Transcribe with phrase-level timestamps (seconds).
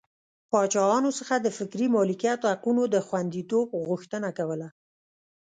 [0.51, 4.67] پاچاهانو څخه د فکري مالکیت حقونو د خوندیتوب غوښتنه کوله.